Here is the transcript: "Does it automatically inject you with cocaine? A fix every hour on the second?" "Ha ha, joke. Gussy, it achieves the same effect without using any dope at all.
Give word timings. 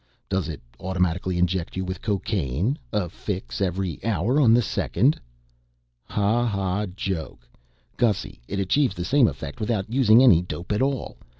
"Does 0.29 0.49
it 0.49 0.59
automatically 0.79 1.37
inject 1.37 1.75
you 1.77 1.85
with 1.85 2.01
cocaine? 2.01 2.79
A 2.91 3.07
fix 3.07 3.61
every 3.61 4.03
hour 4.03 4.41
on 4.41 4.51
the 4.51 4.61
second?" 4.63 5.21
"Ha 6.05 6.43
ha, 6.47 6.87
joke. 6.87 7.47
Gussy, 7.97 8.41
it 8.47 8.59
achieves 8.59 8.95
the 8.95 9.05
same 9.05 9.27
effect 9.27 9.59
without 9.59 9.93
using 9.93 10.23
any 10.23 10.41
dope 10.41 10.71
at 10.71 10.81
all. 10.81 11.17